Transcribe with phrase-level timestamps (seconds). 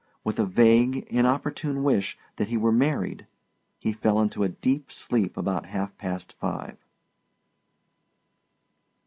[0.23, 3.27] With a vague, inopportune wish that he were married,
[3.77, 6.77] he fell into a deep sleep about half past five.